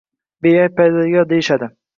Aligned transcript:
Beayb 0.47 0.73
parvardigor 0.81 1.31
deyishadi 1.35 1.73